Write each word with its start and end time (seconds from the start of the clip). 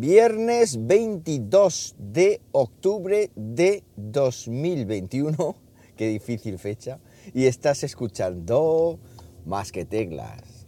Viernes 0.00 0.86
22 0.86 1.94
de 1.98 2.40
octubre 2.52 3.30
de 3.36 3.84
2021, 3.96 5.56
qué 5.98 6.08
difícil 6.08 6.58
fecha, 6.58 7.00
y 7.34 7.44
estás 7.44 7.84
escuchando 7.84 8.98
Más 9.44 9.70
que 9.70 9.84
Teclas. 9.84 10.64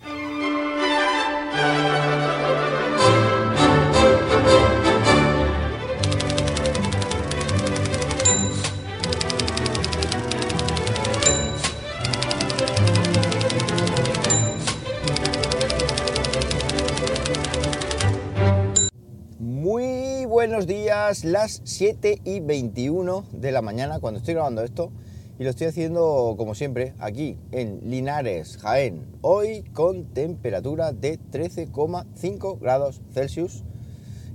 Las 21.02 21.62
7 21.64 22.20
y 22.24 22.38
21 22.38 23.24
de 23.32 23.50
la 23.50 23.60
mañana 23.60 23.98
cuando 23.98 24.18
estoy 24.18 24.34
grabando 24.34 24.62
esto 24.62 24.92
y 25.36 25.42
lo 25.42 25.50
estoy 25.50 25.66
haciendo 25.66 26.36
como 26.38 26.54
siempre 26.54 26.94
aquí 27.00 27.36
en 27.50 27.80
Linares, 27.90 28.56
Jaén, 28.58 29.04
hoy 29.20 29.64
con 29.72 30.04
temperatura 30.14 30.92
de 30.92 31.18
13,5 31.18 32.60
grados 32.60 33.00
Celsius 33.12 33.64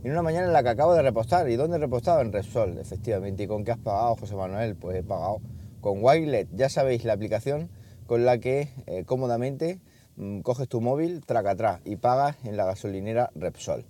en 0.04 0.12
una 0.12 0.22
mañana 0.22 0.48
en 0.48 0.54
la 0.54 0.62
que 0.62 0.68
acabo 0.70 0.94
de 0.94 1.02
repostar. 1.02 1.50
¿Y 1.50 1.56
dónde 1.56 1.78
he 1.78 1.80
repostado? 1.80 2.20
En 2.20 2.34
Repsol, 2.34 2.78
efectivamente. 2.80 3.44
¿Y 3.44 3.48
con 3.48 3.64
qué 3.64 3.72
has 3.72 3.78
pagado, 3.78 4.18
José 4.18 4.36
Manuel? 4.36 4.76
Pues 4.76 4.98
he 4.98 5.04
pagado 5.04 5.40
con 5.80 6.04
Wilet, 6.04 6.50
ya 6.54 6.68
sabéis 6.68 7.06
la 7.06 7.14
aplicación 7.14 7.70
con 8.08 8.26
la 8.26 8.40
que 8.40 8.68
eh, 8.88 9.06
cómodamente 9.06 9.80
mm, 10.18 10.42
coges 10.42 10.68
tu 10.68 10.82
móvil, 10.82 11.26
traca 11.26 11.52
atrás 11.52 11.80
y 11.86 11.96
pagas 11.96 12.36
en 12.44 12.58
la 12.58 12.66
gasolinera 12.66 13.32
Repsol. 13.36 13.86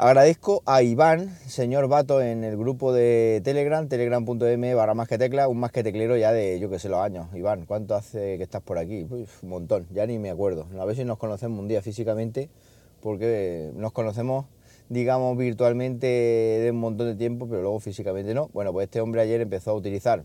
Agradezco 0.00 0.62
a 0.64 0.80
Iván, 0.84 1.36
señor 1.48 1.88
Vato, 1.88 2.22
en 2.22 2.44
el 2.44 2.56
grupo 2.56 2.92
de 2.92 3.40
Telegram, 3.42 3.88
telegram.m 3.88 4.74
barra 4.74 4.94
más 4.94 5.08
que 5.08 5.18
tecla, 5.18 5.48
un 5.48 5.58
más 5.58 5.72
que 5.72 5.82
teclero 5.82 6.16
ya 6.16 6.30
de, 6.30 6.60
yo 6.60 6.70
que 6.70 6.78
sé, 6.78 6.88
los 6.88 7.00
años. 7.00 7.26
Iván, 7.34 7.66
¿cuánto 7.66 7.96
hace 7.96 8.36
que 8.36 8.44
estás 8.44 8.62
por 8.62 8.78
aquí? 8.78 9.08
Uf, 9.10 9.42
un 9.42 9.50
montón, 9.50 9.88
ya 9.90 10.06
ni 10.06 10.20
me 10.20 10.30
acuerdo. 10.30 10.68
A 10.78 10.84
ver 10.84 10.94
si 10.94 11.04
nos 11.04 11.18
conocemos 11.18 11.58
un 11.58 11.66
día 11.66 11.82
físicamente, 11.82 12.48
porque 13.02 13.72
nos 13.74 13.90
conocemos, 13.90 14.46
digamos, 14.88 15.36
virtualmente 15.36 16.06
de 16.06 16.70
un 16.70 16.78
montón 16.78 17.08
de 17.08 17.16
tiempo, 17.16 17.48
pero 17.48 17.62
luego 17.62 17.80
físicamente 17.80 18.34
no. 18.34 18.50
Bueno, 18.52 18.72
pues 18.72 18.84
este 18.84 19.00
hombre 19.00 19.22
ayer 19.22 19.40
empezó 19.40 19.72
a 19.72 19.74
utilizar 19.74 20.22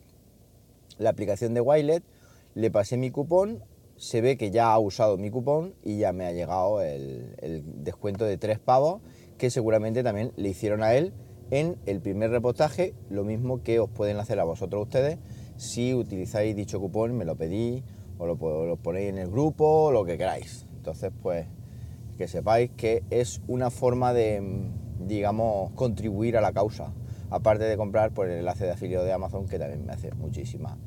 la 1.00 1.10
aplicación 1.10 1.56
de 1.56 1.62
Wilet, 1.62 2.04
le 2.54 2.70
pasé 2.70 2.96
mi 2.96 3.10
cupón, 3.10 3.64
se 3.98 4.22
ve 4.22 4.38
que 4.38 4.52
ya 4.52 4.72
ha 4.72 4.78
usado 4.78 5.18
mi 5.18 5.32
cupón 5.32 5.74
y 5.84 5.98
ya 5.98 6.14
me 6.14 6.28
ha 6.28 6.32
llegado 6.32 6.80
el, 6.80 7.34
el 7.42 7.64
descuento 7.84 8.24
de 8.26 8.38
tres 8.38 8.60
pavos 8.60 9.02
que 9.44 9.50
seguramente 9.50 10.04
también 10.04 10.32
le 10.38 10.48
hicieron 10.48 10.84
a 10.84 10.94
él 10.94 11.12
en 11.52 11.76
el 11.86 12.00
primer 12.00 12.32
repostaje, 12.32 12.94
lo 13.10 13.26
mismo 13.26 13.62
que 13.62 13.82
os 13.82 13.90
pueden 13.90 14.16
hacer 14.16 14.40
a 14.40 14.46
vosotros 14.46 14.84
ustedes 14.84 15.18
si 15.58 15.94
utilizáis 15.94 16.56
dicho 16.56 16.80
cupón, 16.80 17.18
me 17.18 17.26
lo 17.26 17.36
pedí 17.36 17.84
o 18.18 18.26
lo, 18.26 18.36
lo 18.66 18.78
ponéis 18.78 19.10
en 19.10 19.18
el 19.18 19.30
grupo, 19.30 19.92
lo 19.92 20.06
que 20.06 20.18
queráis. 20.18 20.66
Entonces, 20.78 21.12
pues 21.22 21.46
que 22.18 22.30
sepáis 22.30 22.72
que 22.78 23.04
es 23.10 23.42
una 23.46 23.70
forma 23.70 24.14
de, 24.14 24.72
digamos, 25.02 25.72
contribuir 25.72 26.38
a 26.38 26.42
la 26.42 26.54
causa, 26.54 26.94
aparte 27.30 27.66
de 27.66 27.76
comprar 27.76 28.14
por 28.14 28.30
el 28.30 28.38
enlace 28.38 28.64
de 28.64 28.72
afiliado 28.72 29.04
de 29.04 29.12
Amazon, 29.12 29.46
que 29.50 29.60
también 29.60 29.86
me 29.86 29.92
hace 29.92 30.14
muchísima 30.14 30.78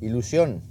ilusión. 0.00 0.62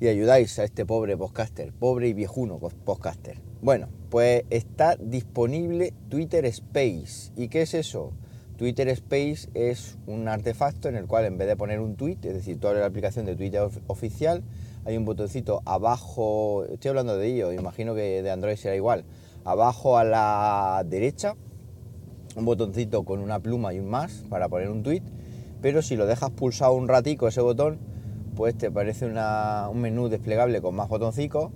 Y 0.00 0.08
ayudáis 0.08 0.58
a 0.58 0.64
este 0.64 0.84
pobre 0.84 1.16
podcaster, 1.16 1.72
pobre 1.72 2.08
y 2.08 2.12
viejuno 2.12 2.58
podcaster. 2.58 3.40
Bueno, 3.62 3.88
pues 4.10 4.44
está 4.50 4.96
disponible 4.96 5.94
Twitter 6.08 6.44
Space. 6.46 7.32
¿Y 7.36 7.48
qué 7.48 7.62
es 7.62 7.74
eso? 7.74 8.12
Twitter 8.56 8.88
Space 8.88 9.48
es 9.54 9.98
un 10.06 10.28
artefacto 10.28 10.88
en 10.88 10.96
el 10.96 11.06
cual 11.06 11.24
en 11.24 11.38
vez 11.38 11.48
de 11.48 11.56
poner 11.56 11.80
un 11.80 11.96
tweet, 11.96 12.18
es 12.22 12.34
decir, 12.34 12.60
toda 12.60 12.74
la 12.74 12.86
aplicación 12.86 13.26
de 13.26 13.34
Twitter 13.34 13.62
oficial, 13.88 14.44
hay 14.84 14.96
un 14.96 15.04
botoncito 15.04 15.62
abajo, 15.64 16.64
estoy 16.66 16.90
hablando 16.90 17.16
de 17.16 17.26
ello, 17.26 17.52
imagino 17.52 17.94
que 17.94 18.22
de 18.22 18.30
Android 18.30 18.56
será 18.56 18.76
igual, 18.76 19.04
abajo 19.44 19.98
a 19.98 20.04
la 20.04 20.84
derecha, 20.86 21.34
un 22.36 22.44
botoncito 22.44 23.04
con 23.04 23.20
una 23.20 23.40
pluma 23.40 23.74
y 23.74 23.80
un 23.80 23.88
más 23.88 24.24
para 24.28 24.48
poner 24.48 24.68
un 24.68 24.82
tweet, 24.82 25.02
pero 25.60 25.82
si 25.82 25.96
lo 25.96 26.06
dejas 26.06 26.30
pulsado 26.30 26.74
un 26.74 26.86
ratico 26.86 27.26
ese 27.26 27.40
botón, 27.40 27.78
pues 28.34 28.56
te 28.56 28.66
aparece 28.66 29.06
una, 29.06 29.68
un 29.70 29.80
menú 29.80 30.08
desplegable 30.08 30.60
con 30.60 30.74
más 30.74 30.88
botoncitos 30.88 31.50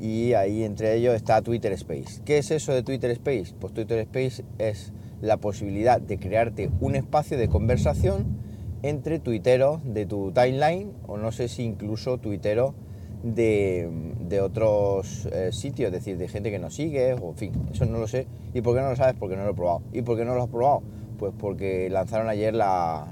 y 0.00 0.34
ahí 0.34 0.64
entre 0.64 0.94
ellos 0.94 1.14
está 1.14 1.42
Twitter 1.42 1.72
Space. 1.72 2.22
¿Qué 2.24 2.38
es 2.38 2.50
eso 2.50 2.72
de 2.72 2.82
Twitter 2.82 3.10
Space? 3.12 3.54
Pues 3.58 3.72
Twitter 3.72 3.98
Space 4.00 4.44
es 4.58 4.92
la 5.20 5.36
posibilidad 5.36 6.00
de 6.00 6.18
crearte 6.18 6.70
un 6.80 6.96
espacio 6.96 7.38
de 7.38 7.48
conversación 7.48 8.38
entre 8.82 9.20
tuiteros 9.20 9.80
de 9.84 10.06
tu 10.06 10.32
timeline 10.32 10.92
o 11.06 11.16
no 11.16 11.30
sé 11.30 11.46
si 11.48 11.62
incluso 11.62 12.18
tuiteros 12.18 12.74
de, 13.22 13.88
de 14.28 14.40
otros 14.40 15.26
eh, 15.26 15.50
sitios, 15.52 15.88
es 15.88 15.92
decir, 15.92 16.18
de 16.18 16.26
gente 16.26 16.50
que 16.50 16.58
nos 16.58 16.74
sigue, 16.74 17.14
o 17.14 17.30
en 17.30 17.36
fin, 17.36 17.52
eso 17.72 17.86
no 17.86 17.98
lo 17.98 18.08
sé. 18.08 18.26
¿Y 18.52 18.60
por 18.60 18.74
qué 18.74 18.82
no 18.82 18.90
lo 18.90 18.96
sabes? 18.96 19.14
Porque 19.18 19.36
no 19.36 19.44
lo 19.44 19.52
he 19.52 19.54
probado. 19.54 19.82
¿Y 19.92 20.02
por 20.02 20.16
qué 20.16 20.24
no 20.24 20.34
lo 20.34 20.42
has 20.42 20.48
probado? 20.48 20.82
Pues 21.18 21.32
porque 21.38 21.88
lanzaron 21.88 22.28
ayer 22.28 22.52
la, 22.52 23.06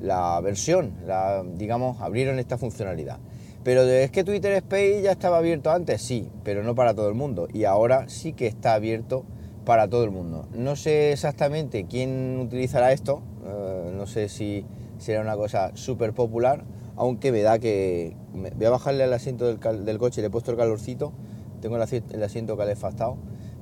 la 0.00 0.40
versión, 0.40 0.92
la, 1.06 1.42
digamos, 1.42 2.00
abrieron 2.00 2.38
esta 2.38 2.58
funcionalidad. 2.58 3.18
Pero 3.64 3.82
es 3.82 4.10
que 4.12 4.22
Twitter 4.22 4.52
Space 4.52 5.02
ya 5.02 5.10
estaba 5.10 5.38
abierto 5.38 5.70
antes, 5.70 6.00
sí, 6.00 6.30
pero 6.44 6.62
no 6.62 6.74
para 6.74 6.94
todo 6.94 7.08
el 7.08 7.14
mundo. 7.14 7.48
Y 7.52 7.64
ahora 7.64 8.08
sí 8.08 8.32
que 8.32 8.46
está 8.46 8.74
abierto 8.74 9.24
para 9.64 9.88
todo 9.88 10.04
el 10.04 10.12
mundo. 10.12 10.46
No 10.54 10.76
sé 10.76 11.12
exactamente 11.12 11.86
quién 11.86 12.38
utilizará 12.40 12.92
esto, 12.92 13.22
eh, 13.44 13.92
no 13.92 14.06
sé 14.06 14.28
si 14.28 14.64
será 14.98 15.20
una 15.20 15.36
cosa 15.36 15.72
súper 15.74 16.12
popular, 16.12 16.64
aunque 16.96 17.32
me 17.32 17.42
da 17.42 17.58
que... 17.58 18.16
Me, 18.32 18.50
voy 18.50 18.66
a 18.66 18.70
bajarle 18.70 19.04
al 19.04 19.12
asiento 19.12 19.46
del, 19.46 19.84
del, 19.84 19.98
coche, 19.98 20.20
le 20.20 20.28
he 20.28 20.30
puesto 20.30 20.52
el 20.52 20.56
calorcito, 20.56 21.12
tengo 21.60 21.76
el, 21.76 21.82
asiento, 21.82 22.52
el 22.52 22.58
calefactado 22.58 23.16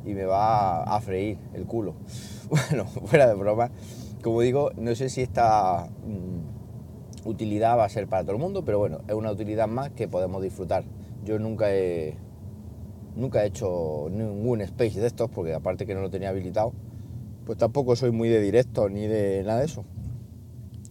y 0.05 0.13
me 0.13 0.27
va 0.27 0.83
a 0.83 1.01
freír 1.01 1.39
el 1.55 1.65
culo. 1.65 1.95
Bueno, 2.51 2.85
fuera 2.85 3.27
de 3.27 3.35
broma, 3.35 3.71
como 4.25 4.41
digo, 4.41 4.71
no 4.77 4.95
sé 4.95 5.11
si 5.11 5.21
esta 5.21 5.87
mmm, 6.03 7.29
utilidad 7.29 7.77
va 7.77 7.85
a 7.85 7.89
ser 7.91 8.09
para 8.09 8.23
todo 8.23 8.33
el 8.33 8.39
mundo, 8.39 8.65
pero 8.65 8.79
bueno, 8.79 9.01
es 9.07 9.15
una 9.15 9.31
utilidad 9.31 9.69
más 9.69 9.91
que 9.91 10.09
podemos 10.09 10.43
disfrutar. 10.43 10.83
Yo 11.27 11.39
nunca 11.39 11.71
he, 11.75 12.17
nunca 13.17 13.45
he 13.45 13.49
hecho 13.49 14.09
ningún 14.11 14.63
space 14.63 14.99
de 14.99 15.09
estos, 15.09 15.31
porque 15.31 15.53
aparte 15.53 15.85
que 15.85 15.95
no 15.95 16.01
lo 16.01 16.09
tenía 16.09 16.31
habilitado, 16.31 16.73
pues 17.45 17.59
tampoco 17.59 17.97
soy 17.97 18.13
muy 18.13 18.31
de 18.31 18.41
directo 18.41 18.89
ni 18.89 19.07
de 19.07 19.43
nada 19.45 19.59
de 19.59 19.67
eso. 19.67 19.85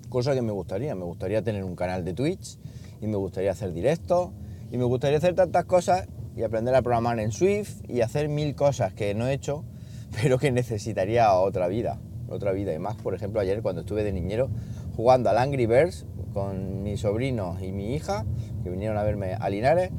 Cosa 0.09 0.35
que 0.35 0.43
me 0.43 0.51
gustaría, 0.51 0.93
me 0.93 1.03
gustaría 1.03 1.41
tener 1.41 1.63
un 1.63 1.75
canal 1.75 2.05
de 2.05 2.13
Twitch 2.13 2.59
y 3.01 3.07
me 3.07 3.15
gustaría 3.15 3.49
hacer 3.49 3.73
directos 3.73 4.29
y 4.71 4.77
me 4.77 4.83
gustaría 4.83 5.17
hacer 5.17 5.33
tantas 5.33 5.65
cosas 5.65 6.07
y 6.35 6.43
aprender 6.43 6.75
a 6.75 6.83
programar 6.83 7.19
en 7.19 7.31
Swift 7.31 7.81
y 7.89 8.01
hacer 8.01 8.29
mil 8.29 8.53
cosas 8.53 8.93
que 8.93 9.15
no 9.15 9.27
he 9.27 9.33
hecho, 9.33 9.65
pero 10.21 10.37
que 10.37 10.51
necesitaría 10.51 11.33
otra 11.33 11.67
vida 11.67 11.99
otra 12.29 12.51
vida 12.51 12.73
y 12.73 12.79
más. 12.79 12.95
Por 12.95 13.13
ejemplo, 13.13 13.39
ayer 13.39 13.61
cuando 13.61 13.81
estuve 13.81 14.03
de 14.03 14.11
niñero 14.11 14.49
jugando 14.95 15.29
al 15.29 15.37
Angry 15.37 15.65
Birds 15.65 16.05
con 16.33 16.83
mi 16.83 16.97
sobrino 16.97 17.57
y 17.61 17.71
mi 17.71 17.93
hija, 17.93 18.25
que 18.63 18.69
vinieron 18.69 18.97
a 18.97 19.03
verme 19.03 19.35
a 19.35 19.49
Linares, 19.49 19.91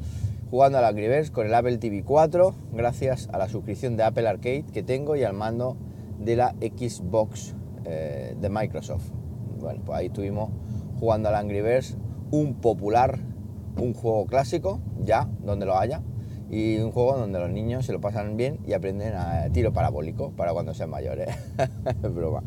jugando 0.49 0.77
al 0.77 0.85
Angry 0.85 1.07
Birds 1.07 1.31
con 1.31 1.47
el 1.47 1.53
Apple 1.53 1.77
TV 1.77 2.03
4, 2.03 2.53
gracias 2.73 3.29
a 3.31 3.37
la 3.37 3.49
suscripción 3.49 3.97
de 3.97 4.03
Apple 4.03 4.27
Arcade 4.27 4.65
que 4.73 4.83
tengo 4.83 5.15
y 5.15 5.23
al 5.23 5.33
mando 5.33 5.77
de 6.19 6.35
la 6.35 6.55
Xbox 6.59 7.55
eh, 7.85 8.35
de 8.39 8.49
Microsoft. 8.49 9.09
Bueno, 9.59 9.81
pues 9.85 9.97
ahí 9.97 10.07
estuvimos 10.07 10.49
jugando 10.99 11.29
al 11.29 11.35
Angry 11.35 11.61
Birds, 11.61 11.97
un 12.31 12.55
popular, 12.55 13.19
un 13.79 13.93
juego 13.93 14.25
clásico, 14.25 14.79
ya, 15.03 15.29
donde 15.43 15.65
lo 15.65 15.77
haya, 15.77 16.01
y 16.49 16.77
un 16.77 16.91
juego 16.91 17.17
donde 17.17 17.39
los 17.39 17.49
niños 17.49 17.85
se 17.85 17.93
lo 17.93 18.01
pasan 18.01 18.37
bien 18.37 18.59
y 18.65 18.73
aprenden 18.73 19.13
a 19.15 19.49
tiro 19.51 19.73
parabólico 19.73 20.31
para 20.31 20.53
cuando 20.53 20.73
sean 20.73 20.89
mayores. 20.89 21.29
Broma. 22.01 22.43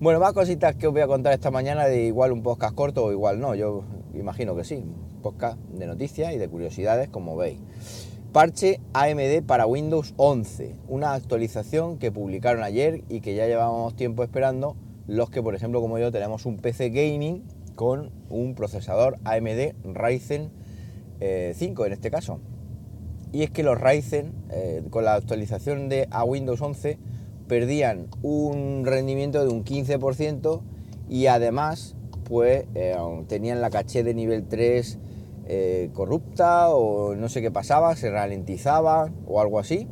Bueno, 0.00 0.20
más 0.20 0.32
cositas 0.32 0.76
que 0.76 0.86
os 0.86 0.92
voy 0.92 1.02
a 1.02 1.08
contar 1.08 1.32
esta 1.32 1.50
mañana 1.50 1.86
de 1.86 2.04
igual 2.04 2.30
un 2.30 2.42
podcast 2.42 2.74
corto 2.74 3.04
o 3.04 3.12
igual 3.12 3.40
no, 3.40 3.54
yo 3.54 3.82
imagino 4.14 4.54
que 4.54 4.62
sí, 4.62 4.84
podcast 5.22 5.58
de 5.58 5.86
noticias 5.86 6.32
y 6.32 6.38
de 6.38 6.48
curiosidades 6.48 7.08
como 7.08 7.36
veis. 7.36 7.58
Parche 8.32 8.80
AMD 8.92 9.42
para 9.46 9.66
Windows 9.66 10.14
11, 10.16 10.76
una 10.86 11.14
actualización 11.14 11.98
que 11.98 12.12
publicaron 12.12 12.62
ayer 12.62 13.02
y 13.08 13.20
que 13.20 13.34
ya 13.34 13.46
llevábamos 13.46 13.96
tiempo 13.96 14.22
esperando 14.22 14.76
los 15.08 15.30
que 15.30 15.42
por 15.42 15.54
ejemplo 15.54 15.80
como 15.80 15.98
yo 15.98 16.12
tenemos 16.12 16.46
un 16.46 16.58
PC 16.58 16.90
gaming 16.90 17.42
con 17.74 18.12
un 18.28 18.54
procesador 18.54 19.18
AMD 19.24 19.72
Ryzen 19.82 20.50
eh, 21.20 21.54
5 21.56 21.86
en 21.86 21.92
este 21.92 22.10
caso 22.10 22.38
y 23.32 23.42
es 23.42 23.50
que 23.50 23.62
los 23.62 23.80
Ryzen 23.80 24.32
eh, 24.50 24.82
con 24.90 25.04
la 25.04 25.14
actualización 25.14 25.88
de 25.88 26.08
a 26.10 26.24
Windows 26.24 26.60
11 26.60 26.98
perdían 27.46 28.08
un 28.22 28.84
rendimiento 28.84 29.44
de 29.44 29.52
un 29.52 29.64
15% 29.64 30.60
y 31.08 31.26
además 31.26 31.96
pues 32.24 32.66
eh, 32.74 32.96
tenían 33.26 33.60
la 33.60 33.70
caché 33.70 34.02
de 34.02 34.14
nivel 34.14 34.46
3 34.46 34.98
eh, 35.46 35.90
corrupta 35.94 36.68
o 36.68 37.14
no 37.14 37.28
sé 37.30 37.40
qué 37.40 37.50
pasaba, 37.50 37.96
se 37.96 38.10
ralentizaba 38.10 39.10
o 39.26 39.40
algo 39.40 39.58
así. 39.58 39.88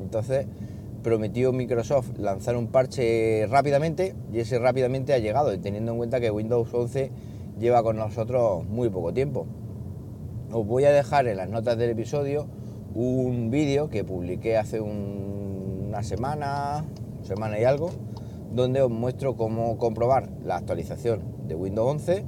Entonces 0.00 0.46
prometió 1.04 1.52
Microsoft 1.52 2.18
lanzar 2.18 2.56
un 2.56 2.66
parche 2.66 3.46
rápidamente 3.48 4.16
y 4.32 4.40
ese 4.40 4.58
rápidamente 4.58 5.14
ha 5.14 5.18
llegado, 5.18 5.56
teniendo 5.60 5.92
en 5.92 5.98
cuenta 5.98 6.20
que 6.20 6.32
Windows 6.32 6.68
11 6.72 7.12
lleva 7.60 7.84
con 7.84 7.96
nosotros 7.96 8.64
muy 8.66 8.88
poco 8.88 9.12
tiempo. 9.12 9.46
Os 10.50 10.66
voy 10.66 10.84
a 10.84 10.90
dejar 10.90 11.28
en 11.28 11.36
las 11.36 11.48
notas 11.48 11.78
del 11.78 11.90
episodio 11.90 12.48
un 12.96 13.50
vídeo 13.50 13.90
que 13.90 14.04
publiqué 14.04 14.56
hace 14.56 14.80
una 14.80 16.02
semana, 16.02 16.82
semana 17.22 17.60
y 17.60 17.64
algo, 17.64 17.90
donde 18.54 18.80
os 18.80 18.90
muestro 18.90 19.36
cómo 19.36 19.76
comprobar 19.76 20.30
la 20.42 20.56
actualización 20.56 21.20
de 21.46 21.54
Windows 21.54 21.90
11, 21.90 22.24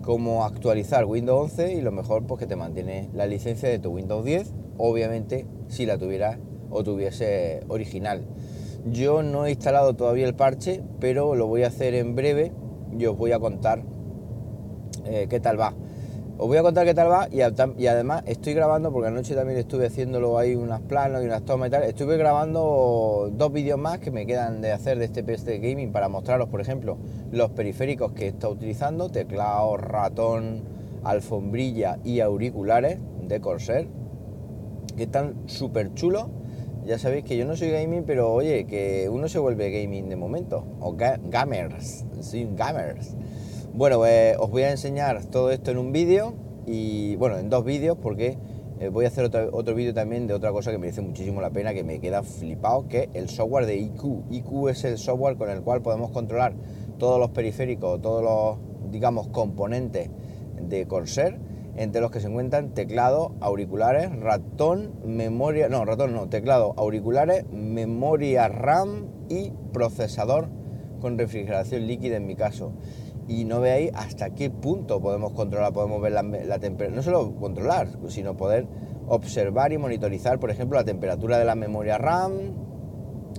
cómo 0.00 0.44
actualizar 0.44 1.04
Windows 1.04 1.52
11 1.52 1.74
y 1.74 1.80
lo 1.82 1.92
mejor 1.92 2.26
pues 2.26 2.38
que 2.38 2.46
te 2.46 2.56
mantiene 2.56 3.10
la 3.12 3.26
licencia 3.26 3.68
de 3.68 3.78
tu 3.78 3.90
Windows 3.90 4.24
10, 4.24 4.54
obviamente 4.78 5.46
si 5.68 5.84
la 5.84 5.98
tuvieras 5.98 6.38
o 6.70 6.82
tuviese 6.82 7.60
original. 7.68 8.24
Yo 8.86 9.22
no 9.22 9.44
he 9.44 9.50
instalado 9.50 9.94
todavía 9.96 10.26
el 10.26 10.34
parche, 10.34 10.82
pero 10.98 11.34
lo 11.34 11.46
voy 11.46 11.64
a 11.64 11.66
hacer 11.66 11.94
en 11.94 12.14
breve 12.14 12.52
y 12.98 13.04
os 13.04 13.18
voy 13.18 13.32
a 13.32 13.38
contar 13.38 13.82
eh, 15.04 15.26
qué 15.28 15.40
tal 15.40 15.60
va. 15.60 15.74
Os 16.42 16.48
voy 16.48 16.56
a 16.56 16.62
contar 16.62 16.86
qué 16.86 16.94
tal 16.94 17.10
va 17.10 17.28
y, 17.30 17.42
además 17.42 18.22
estoy 18.24 18.54
grabando, 18.54 18.90
porque 18.90 19.08
anoche 19.08 19.34
también 19.34 19.58
estuve 19.58 19.88
haciéndolo 19.88 20.38
ahí 20.38 20.54
unas 20.54 20.80
planos 20.80 21.22
y 21.22 21.26
unas 21.26 21.44
tomas 21.44 21.68
y 21.68 21.70
tal, 21.70 21.82
estuve 21.82 22.16
grabando 22.16 23.30
dos 23.30 23.52
vídeos 23.52 23.78
más 23.78 23.98
que 23.98 24.10
me 24.10 24.24
quedan 24.24 24.62
de 24.62 24.72
hacer 24.72 24.98
de 24.98 25.04
este 25.04 25.22
PC 25.22 25.58
Gaming 25.58 25.92
para 25.92 26.08
mostraros, 26.08 26.48
por 26.48 26.62
ejemplo, 26.62 26.96
los 27.30 27.50
periféricos 27.50 28.12
que 28.12 28.28
está 28.28 28.48
utilizando, 28.48 29.10
teclado, 29.10 29.76
ratón, 29.76 30.62
alfombrilla 31.04 31.98
y 32.04 32.20
auriculares 32.20 32.98
de 33.20 33.38
Corsair, 33.42 33.88
que 34.96 35.02
están 35.02 35.42
súper 35.44 35.92
chulos. 35.92 36.28
Ya 36.86 36.98
sabéis 36.98 37.24
que 37.24 37.36
yo 37.36 37.44
no 37.44 37.54
soy 37.54 37.68
gaming, 37.68 38.04
pero 38.04 38.32
oye, 38.32 38.64
que 38.64 39.10
uno 39.10 39.28
se 39.28 39.38
vuelve 39.38 39.70
gaming 39.70 40.08
de 40.08 40.16
momento, 40.16 40.64
o 40.80 40.96
gamers, 40.96 42.06
sí, 42.20 42.48
gamers. 42.56 43.14
Bueno, 43.72 43.98
pues 43.98 44.36
os 44.38 44.50
voy 44.50 44.62
a 44.64 44.70
enseñar 44.72 45.24
todo 45.26 45.52
esto 45.52 45.70
en 45.70 45.78
un 45.78 45.92
vídeo 45.92 46.34
y 46.66 47.14
bueno, 47.16 47.38
en 47.38 47.48
dos 47.48 47.64
vídeos 47.64 47.96
porque 48.02 48.36
eh, 48.80 48.88
voy 48.88 49.04
a 49.04 49.08
hacer 49.08 49.24
otro, 49.24 49.74
vídeo 49.76 49.94
también 49.94 50.26
de 50.26 50.34
otra 50.34 50.50
cosa 50.50 50.72
que 50.72 50.78
merece 50.78 51.02
muchísimo 51.02 51.40
la 51.40 51.50
pena, 51.50 51.72
que 51.72 51.84
me 51.84 52.00
queda 52.00 52.24
flipado, 52.24 52.88
que 52.88 53.02
es 53.02 53.08
el 53.14 53.28
software 53.28 53.66
de 53.66 53.76
IQ. 53.76 54.24
IQ 54.28 54.68
es 54.70 54.84
el 54.84 54.98
software 54.98 55.36
con 55.36 55.50
el 55.50 55.62
cual 55.62 55.82
podemos 55.82 56.10
controlar 56.10 56.52
todos 56.98 57.20
los 57.20 57.30
periféricos, 57.30 58.02
todos 58.02 58.24
los, 58.24 58.90
digamos, 58.90 59.28
componentes 59.28 60.10
de 60.60 60.86
Corsair, 60.88 61.38
entre 61.76 62.00
los 62.00 62.10
que 62.10 62.18
se 62.18 62.26
encuentran 62.26 62.74
teclado, 62.74 63.36
auriculares, 63.40 64.10
ratón, 64.18 64.94
memoria, 65.04 65.68
no, 65.68 65.84
ratón 65.84 66.12
no, 66.12 66.28
teclado, 66.28 66.74
auriculares, 66.76 67.44
memoria 67.52 68.48
RAM 68.48 69.06
y 69.28 69.52
procesador 69.72 70.48
con 71.00 71.16
refrigeración 71.16 71.86
líquida 71.86 72.16
en 72.16 72.26
mi 72.26 72.36
caso 72.36 72.72
y 73.30 73.44
no 73.44 73.60
veáis 73.60 73.92
hasta 73.94 74.30
qué 74.30 74.50
punto 74.50 75.00
podemos 75.00 75.32
controlar, 75.32 75.72
podemos 75.72 76.02
ver 76.02 76.10
la, 76.10 76.58
temperatura, 76.58 76.96
no 76.96 77.00
solo 77.00 77.36
controlar, 77.36 77.88
sino 78.08 78.36
poder 78.36 78.66
observar 79.06 79.72
y 79.72 79.78
monitorizar, 79.78 80.40
por 80.40 80.50
ejemplo, 80.50 80.76
la 80.76 80.84
temperatura 80.84 81.38
de 81.38 81.44
la 81.44 81.54
memoria 81.54 81.96
RAM, 81.96 82.32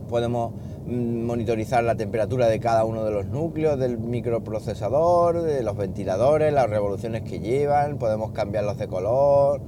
podemos 0.08 0.54
mm, 0.86 1.26
monitorizar 1.26 1.84
la 1.84 1.96
temperatura 1.96 2.48
de 2.48 2.62
cada 2.62 2.86
uno 2.86 3.04
de 3.04 3.12
los 3.12 3.26
núcleos 3.26 3.78
del 3.78 3.98
microprocesador, 3.98 5.42
de 5.42 5.62
los 5.62 5.76
ventiladores, 5.76 6.54
las 6.54 6.70
revoluciones 6.70 7.24
que 7.24 7.42
llevan, 7.42 7.98
podemos 7.98 8.32
cambiarlos 8.32 8.78
de 8.78 8.88
color, 8.88 9.60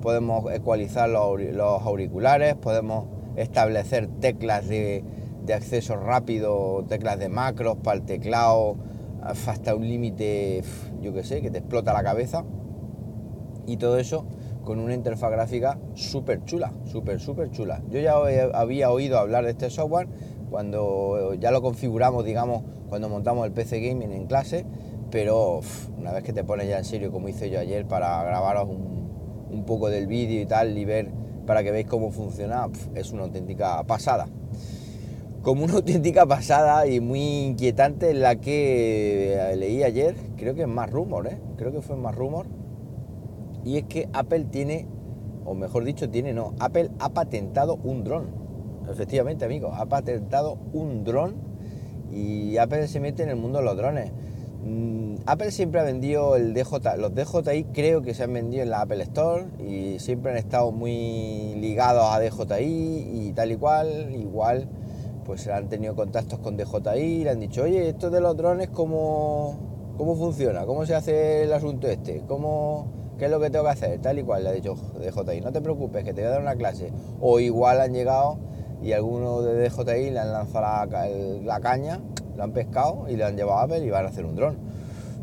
podemos 0.00 0.50
ecualizar 0.54 1.10
los, 1.10 1.82
auriculares, 1.82 2.54
podemos 2.54 3.08
establecer 3.36 4.08
teclas 4.20 4.66
de, 4.68 5.04
de 5.44 5.52
acceso 5.52 5.96
rápido, 5.96 6.82
teclas 6.88 7.18
de 7.18 7.28
macros 7.28 7.76
para 7.76 7.98
el 7.98 8.06
teclado, 8.06 8.76
hasta 9.28 9.74
un 9.74 9.88
límite, 9.88 10.62
yo 11.00 11.12
que 11.12 11.22
sé, 11.24 11.42
que 11.42 11.50
te 11.50 11.58
explota 11.58 11.92
la 11.92 12.02
cabeza. 12.02 12.44
Y 13.66 13.78
todo 13.78 13.98
eso 13.98 14.26
con 14.64 14.78
una 14.80 14.94
interfaz 14.94 15.30
gráfica 15.30 15.78
súper 15.94 16.44
chula, 16.44 16.72
súper, 16.84 17.20
súper 17.20 17.50
chula. 17.50 17.82
Yo 17.88 18.00
ya 18.00 18.14
había 18.54 18.90
oído 18.90 19.18
hablar 19.18 19.44
de 19.44 19.52
este 19.52 19.70
software 19.70 20.08
cuando 20.50 21.34
ya 21.34 21.50
lo 21.50 21.62
configuramos, 21.62 22.24
digamos, 22.24 22.64
cuando 22.88 23.08
montamos 23.08 23.46
el 23.46 23.52
PC 23.52 23.80
Gaming 23.80 24.12
en 24.12 24.26
clase, 24.26 24.66
pero 25.10 25.60
una 25.98 26.12
vez 26.12 26.24
que 26.24 26.32
te 26.32 26.44
pones 26.44 26.68
ya 26.68 26.78
en 26.78 26.84
serio, 26.84 27.10
como 27.12 27.28
hice 27.28 27.48
yo 27.50 27.60
ayer, 27.60 27.86
para 27.86 28.22
grabaros 28.24 28.68
un, 28.68 29.08
un 29.50 29.64
poco 29.64 29.88
del 29.88 30.06
vídeo 30.06 30.40
y 30.40 30.46
tal, 30.46 30.76
y 30.76 30.84
ver 30.84 31.10
para 31.46 31.62
que 31.62 31.70
veáis 31.70 31.86
cómo 31.86 32.10
funciona, 32.10 32.68
es 32.94 33.12
una 33.12 33.22
auténtica 33.22 33.82
pasada 33.84 34.26
como 35.46 35.62
una 35.62 35.74
auténtica 35.76 36.26
pasada 36.26 36.88
y 36.88 36.98
muy 36.98 37.20
inquietante 37.20 38.12
la 38.14 38.34
que 38.34 39.34
eh, 39.34 39.54
leí 39.54 39.84
ayer, 39.84 40.16
creo 40.36 40.56
que 40.56 40.62
es 40.62 40.68
más 40.68 40.90
rumor, 40.90 41.28
¿eh? 41.28 41.38
creo 41.56 41.70
que 41.70 41.80
fue 41.82 41.94
más 41.94 42.16
rumor, 42.16 42.46
y 43.64 43.76
es 43.76 43.84
que 43.84 44.08
Apple 44.12 44.46
tiene, 44.50 44.88
o 45.44 45.54
mejor 45.54 45.84
dicho, 45.84 46.10
tiene, 46.10 46.32
no, 46.34 46.54
Apple 46.58 46.90
ha 46.98 47.10
patentado 47.10 47.76
un 47.76 48.02
dron. 48.02 48.26
Efectivamente, 48.90 49.44
amigos, 49.44 49.72
ha 49.76 49.86
patentado 49.86 50.58
un 50.72 51.04
dron 51.04 51.36
y 52.12 52.56
Apple 52.56 52.88
se 52.88 52.98
mete 52.98 53.22
en 53.22 53.28
el 53.28 53.36
mundo 53.36 53.60
de 53.60 53.64
los 53.66 53.76
drones. 53.76 54.10
Mm, 54.64 55.14
Apple 55.26 55.52
siempre 55.52 55.80
ha 55.80 55.84
vendido 55.84 56.34
el 56.34 56.54
DJ, 56.54 56.96
los 56.98 57.14
DJI 57.14 57.66
creo 57.72 58.02
que 58.02 58.14
se 58.14 58.24
han 58.24 58.32
vendido 58.32 58.64
en 58.64 58.70
la 58.70 58.80
Apple 58.80 59.02
Store 59.04 59.44
y 59.64 60.00
siempre 60.00 60.32
han 60.32 60.38
estado 60.38 60.72
muy 60.72 61.54
ligados 61.56 62.04
a 62.04 62.18
DJI 62.18 63.28
y 63.28 63.32
tal 63.32 63.52
y 63.52 63.56
cual, 63.56 64.12
igual 64.12 64.68
pues 65.26 65.48
han 65.48 65.68
tenido 65.68 65.96
contactos 65.96 66.38
con 66.38 66.56
DJI, 66.56 67.24
le 67.24 67.30
han 67.30 67.40
dicho, 67.40 67.64
oye, 67.64 67.88
esto 67.88 68.10
de 68.10 68.20
los 68.20 68.36
drones, 68.36 68.68
¿cómo, 68.68 69.58
cómo 69.98 70.14
funciona? 70.14 70.64
¿Cómo 70.64 70.86
se 70.86 70.94
hace 70.94 71.42
el 71.42 71.52
asunto 71.52 71.88
este? 71.88 72.22
¿Cómo, 72.28 72.86
¿Qué 73.18 73.24
es 73.24 73.30
lo 73.30 73.40
que 73.40 73.50
tengo 73.50 73.64
que 73.64 73.72
hacer? 73.72 74.00
Tal 74.00 74.20
y 74.20 74.22
cual, 74.22 74.44
le 74.44 74.50
ha 74.50 74.52
dicho 74.52 74.74
DJI, 74.74 75.40
no 75.40 75.50
te 75.50 75.60
preocupes, 75.60 76.04
que 76.04 76.14
te 76.14 76.20
voy 76.20 76.28
a 76.28 76.30
dar 76.30 76.40
una 76.40 76.54
clase. 76.54 76.92
O 77.20 77.40
igual 77.40 77.80
han 77.80 77.92
llegado 77.92 78.38
y 78.80 78.92
algunos 78.92 79.44
de 79.44 79.68
DJI 79.68 80.10
le 80.10 80.20
han 80.20 80.32
lanzado 80.32 80.86
la, 81.42 81.60
caña, 81.60 81.98
lo 82.36 82.44
han 82.44 82.52
pescado 82.52 83.06
y 83.08 83.16
le 83.16 83.24
han 83.24 83.36
llevado 83.36 83.58
a 83.58 83.62
Apple 83.64 83.84
y 83.84 83.90
van 83.90 84.06
a 84.06 84.10
hacer 84.10 84.24
un 84.24 84.36
dron. 84.36 84.58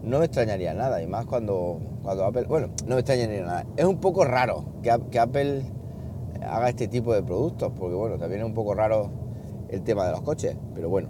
No 0.03 0.19
me 0.19 0.25
extrañaría 0.25 0.73
nada, 0.73 1.01
y 1.01 1.07
más 1.07 1.25
cuando, 1.25 1.79
cuando 2.03 2.25
Apple, 2.25 2.43
bueno, 2.43 2.71
no 2.85 2.95
me 2.95 3.01
extrañaría 3.01 3.45
nada. 3.45 3.65
Es 3.77 3.85
un 3.85 4.01
poco 4.01 4.25
raro 4.25 4.65
que, 4.81 4.93
que 5.09 5.17
Apple 5.17 5.61
haga 6.45 6.67
este 6.67 6.89
tipo 6.89 7.13
de 7.13 7.23
productos, 7.23 7.71
porque 7.79 7.95
bueno, 7.95 8.17
también 8.17 8.41
es 8.41 8.47
un 8.47 8.53
poco 8.53 8.73
raro 8.73 9.22
el 9.73 9.81
tema 9.83 10.05
de 10.05 10.11
los 10.11 10.21
coches. 10.21 10.55
Pero 10.73 10.89
bueno, 10.89 11.09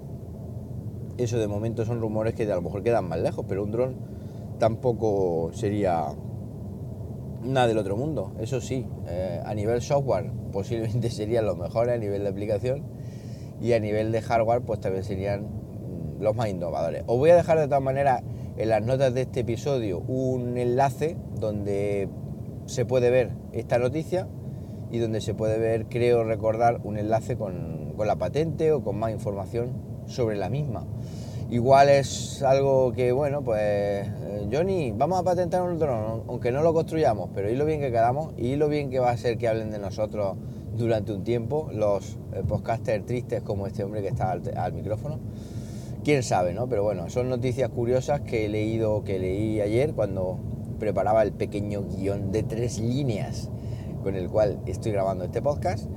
eso 1.18 1.38
de 1.38 1.48
momento 1.48 1.86
son 1.86 2.02
rumores 2.02 2.34
que 2.34 2.52
a 2.52 2.56
lo 2.56 2.62
mejor 2.62 2.84
quedan 2.84 3.08
más 3.08 3.20
lejos, 3.20 3.46
pero 3.48 3.64
un 3.64 3.72
dron 3.72 3.96
tampoco 4.58 5.52
sería 5.54 6.08
nada 7.44 7.68
del 7.68 7.78
otro 7.78 7.98
mundo. 7.98 8.34
Eso 8.40 8.62
sí, 8.62 8.88
eh, 9.08 9.42
a 9.46 9.54
nivel 9.54 9.82
software 9.82 10.32
posiblemente 10.52 11.10
serían 11.12 11.46
los 11.46 11.58
mejores 11.58 11.96
a 11.96 11.98
nivel 11.98 12.24
de 12.24 12.30
aplicación 12.30 12.84
y 13.62 13.74
a 13.74 13.80
nivel 13.80 14.12
de 14.12 14.22
hardware 14.22 14.62
pues 14.62 14.80
también 14.80 15.04
serían 15.04 15.44
mm, 15.44 16.22
los 16.22 16.36
más 16.36 16.50
innovadores. 16.50 17.04
Os 17.08 17.18
voy 17.18 17.32
a 17.32 17.36
dejar 17.36 17.60
de 17.60 17.66
todas 17.66 17.84
maneras 17.84 18.24
en 18.56 18.70
las 18.70 18.84
notas 18.84 19.14
de 19.14 19.22
este 19.22 19.42
episodio 19.42 20.00
un 20.08 20.58
enlace 20.58 21.18
donde 21.40 22.08
se 22.66 22.86
puede 22.86 23.10
ver 23.10 23.32
esta 23.52 23.78
noticia 23.78 24.28
y 24.92 25.00
donde 25.00 25.22
se 25.22 25.34
puede 25.34 25.58
ver, 25.58 25.88
creo 25.88 26.24
recordar, 26.24 26.80
un 26.84 26.98
enlace 26.98 27.36
con 27.36 27.83
con 27.96 28.08
la 28.08 28.16
patente 28.16 28.72
o 28.72 28.84
con 28.84 28.98
más 28.98 29.12
información 29.12 29.72
sobre 30.08 30.38
la 30.38 30.50
misma. 30.50 30.86
Igual 31.50 31.90
es 31.90 32.42
algo 32.42 32.94
que, 32.94 33.12
bueno, 33.12 33.44
pues 33.44 33.62
eh, 33.62 34.48
Johnny, 34.52 34.92
vamos 34.92 35.20
a 35.20 35.24
patentar 35.24 35.62
un 35.62 35.78
dron, 35.78 36.24
aunque 36.28 36.52
no 36.52 36.64
lo 36.64 36.74
construyamos, 36.74 37.30
pero 37.36 37.50
y 37.50 37.56
lo 37.56 37.66
bien 37.66 37.80
que 37.80 37.92
quedamos 37.92 38.34
y 38.38 38.56
lo 38.56 38.70
bien 38.70 38.90
que 38.90 39.00
va 39.00 39.12
a 39.12 39.18
ser 39.18 39.38
que 39.38 39.48
hablen 39.48 39.70
de 39.70 39.78
nosotros 39.78 40.36
durante 40.76 41.14
un 41.14 41.24
tiempo 41.24 41.70
los 41.72 42.18
eh, 42.34 42.42
podcasters 42.48 43.06
tristes 43.06 43.44
como 43.44 43.68
este 43.68 43.84
hombre 43.84 44.02
que 44.02 44.08
está 44.08 44.32
al, 44.32 44.74
micrófono. 44.74 45.20
Quién 46.04 46.24
sabe, 46.24 46.54
¿no? 46.54 46.68
Pero 46.68 46.84
bueno, 46.84 47.10
son 47.10 47.30
noticias 47.30 47.70
curiosas 47.70 48.22
que 48.22 48.46
he 48.46 48.50
leído, 48.50 49.04
que 49.04 49.20
leí 49.20 49.62
ayer 49.62 49.94
cuando 49.94 50.40
preparaba 50.80 51.22
el 51.22 51.34
pequeño 51.34 51.84
guion 51.84 52.32
de 52.32 52.44
tres 52.44 52.80
líneas 52.80 53.50
con 54.02 54.16
el 54.16 54.28
cual 54.28 54.60
estoy 54.66 54.92
grabando 54.92 55.24
este 55.24 55.42
podcast 55.42 55.88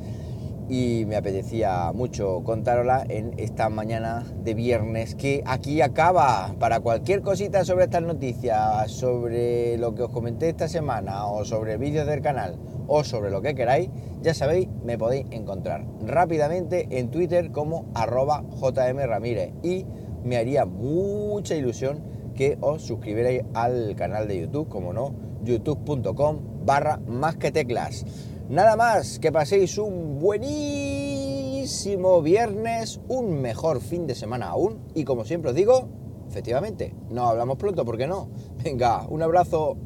y 0.68 1.04
me 1.06 1.16
apetecía 1.16 1.92
mucho 1.92 2.42
contarosla 2.44 3.04
en 3.08 3.35
esta 3.38 3.68
mañana 3.68 4.25
de 4.42 4.54
viernes 4.54 5.14
que 5.14 5.42
aquí 5.46 5.80
acaba. 5.80 6.54
Para 6.58 6.80
cualquier 6.80 7.23
cosita 7.23 7.64
sobre 7.64 7.85
estas 7.85 8.02
noticias, 8.02 8.90
sobre 8.90 9.76
lo 9.78 9.94
que 9.94 10.02
os 10.02 10.11
comenté 10.11 10.49
esta 10.49 10.68
semana 10.68 11.26
o 11.26 11.44
sobre 11.44 11.76
vídeos 11.76 12.06
del 12.06 12.20
canal 12.20 12.58
o 12.88 13.04
sobre 13.04 13.30
lo 13.30 13.42
que 13.42 13.54
queráis, 13.54 13.90
ya 14.23 14.35
sabéis, 14.35 14.68
me 14.85 14.99
podéis 14.99 15.26
encontrar 15.30 15.87
rápidamente 16.04 16.87
en 16.90 17.11
Twitter 17.11 17.52
como 17.52 17.87
arroba 17.94 18.44
jmramírez 18.61 19.52
y 19.62 19.87
me 20.25 20.37
haría 20.37 20.64
mucha 20.64 21.54
ilusión 21.54 22.02
que 22.35 22.58
os 22.61 22.82
suscribierais 22.82 23.44
al 23.54 23.94
canal 23.96 24.28
de 24.28 24.40
YouTube, 24.40 24.68
como 24.68 24.92
no, 24.92 25.14
youtube.com 25.44 26.64
barra 26.64 26.99
más 27.06 27.37
que 27.37 27.52
teclas. 27.52 28.04
Nada 28.48 28.76
más, 28.76 29.18
que 29.18 29.32
paséis 29.32 29.76
un 29.76 30.20
buenísimo 30.20 32.22
viernes, 32.22 33.00
un 33.08 33.42
mejor 33.42 33.80
fin 33.80 34.06
de 34.06 34.14
semana 34.14 34.50
aún 34.50 34.78
y 34.94 35.02
como 35.02 35.24
siempre 35.24 35.50
os 35.50 35.56
digo, 35.56 35.88
efectivamente, 36.28 36.94
no 37.10 37.26
hablamos 37.26 37.58
pronto, 37.58 37.84
¿por 37.84 37.98
qué 37.98 38.06
no? 38.06 38.28
Venga, 38.62 39.04
un 39.08 39.22
abrazo. 39.22 39.76